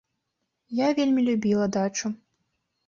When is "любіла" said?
1.29-1.65